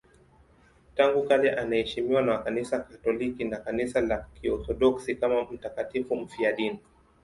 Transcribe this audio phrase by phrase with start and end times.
[0.95, 6.79] Tangu kale anaheshimiwa na Kanisa Katoliki na Kanisa la Kiorthodoksi kama mtakatifu mfiadini.